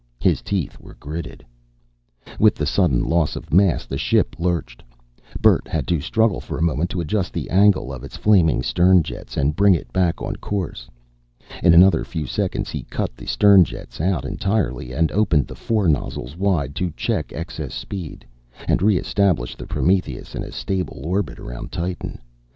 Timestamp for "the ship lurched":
3.85-4.81